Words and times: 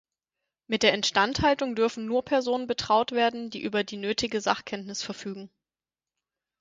Mit 0.65 0.81
der 0.81 0.95
Instandhaltung 0.95 1.75
dürfen 1.75 2.07
nur 2.07 2.25
Personen 2.25 2.65
betraut 2.65 3.11
werden, 3.11 3.51
die 3.51 3.61
über 3.61 3.83
die 3.83 3.97
nötige 3.97 4.41
Sachkenntnis 4.41 5.03
verfügen. 5.03 5.51